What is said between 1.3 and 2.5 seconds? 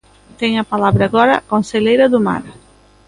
a conselleira do Mar.